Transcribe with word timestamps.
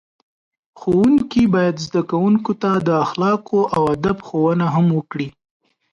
ښوونکي 0.79 1.43
باید 1.53 1.75
زده 1.85 2.01
کوونکو 2.11 2.51
ته 2.61 2.71
د 2.87 2.89
اخلاقو 3.05 3.59
او 3.75 3.81
ادب 3.95 4.17
ښوونه 4.27 4.65
هم 4.75 4.85
وکړي. 4.97 5.27